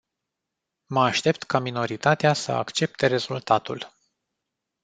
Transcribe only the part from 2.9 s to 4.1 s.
rezultatul.